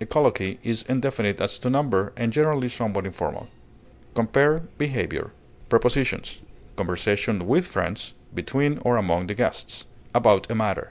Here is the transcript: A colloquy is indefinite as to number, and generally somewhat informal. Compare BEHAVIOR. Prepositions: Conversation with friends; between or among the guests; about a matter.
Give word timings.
A 0.00 0.04
colloquy 0.06 0.58
is 0.64 0.82
indefinite 0.88 1.40
as 1.40 1.60
to 1.60 1.70
number, 1.70 2.12
and 2.16 2.32
generally 2.32 2.68
somewhat 2.68 3.06
informal. 3.06 3.46
Compare 4.16 4.62
BEHAVIOR. 4.78 5.30
Prepositions: 5.68 6.40
Conversation 6.74 7.46
with 7.46 7.64
friends; 7.68 8.12
between 8.34 8.78
or 8.78 8.96
among 8.96 9.28
the 9.28 9.34
guests; 9.34 9.86
about 10.12 10.50
a 10.50 10.56
matter. 10.56 10.90